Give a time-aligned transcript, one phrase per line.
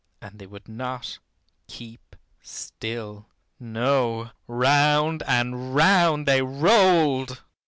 [0.19, 1.19] And they would not
[1.67, 3.27] keep still.
[3.59, 7.43] No, round and round they rolled.